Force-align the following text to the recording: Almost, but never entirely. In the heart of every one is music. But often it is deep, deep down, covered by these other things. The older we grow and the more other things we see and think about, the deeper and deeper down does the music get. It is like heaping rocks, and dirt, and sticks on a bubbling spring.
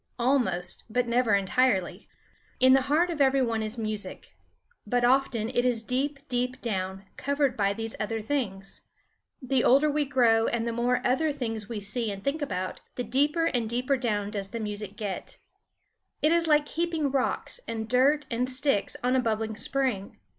Almost, 0.17 0.83
but 0.89 1.07
never 1.07 1.35
entirely. 1.35 2.07
In 2.59 2.73
the 2.73 2.81
heart 2.81 3.11
of 3.11 3.21
every 3.21 3.43
one 3.43 3.61
is 3.61 3.77
music. 3.77 4.35
But 4.87 5.05
often 5.05 5.47
it 5.49 5.63
is 5.63 5.83
deep, 5.83 6.27
deep 6.27 6.59
down, 6.59 7.05
covered 7.17 7.55
by 7.55 7.73
these 7.73 7.95
other 7.99 8.19
things. 8.19 8.81
The 9.43 9.63
older 9.63 9.91
we 9.91 10.05
grow 10.05 10.47
and 10.47 10.67
the 10.67 10.71
more 10.71 11.05
other 11.05 11.31
things 11.31 11.69
we 11.69 11.81
see 11.81 12.09
and 12.11 12.23
think 12.23 12.41
about, 12.41 12.81
the 12.95 13.03
deeper 13.03 13.45
and 13.45 13.69
deeper 13.69 13.95
down 13.95 14.31
does 14.31 14.49
the 14.49 14.59
music 14.59 14.97
get. 14.97 15.37
It 16.23 16.31
is 16.31 16.47
like 16.47 16.67
heaping 16.69 17.11
rocks, 17.11 17.61
and 17.67 17.87
dirt, 17.87 18.25
and 18.31 18.49
sticks 18.49 18.97
on 19.03 19.15
a 19.15 19.19
bubbling 19.21 19.55
spring. 19.55 20.17